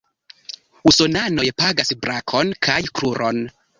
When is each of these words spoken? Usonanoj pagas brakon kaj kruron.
Usonanoj 0.91 1.45
pagas 1.63 1.93
brakon 2.07 2.51
kaj 2.69 2.79
kruron. 3.01 3.45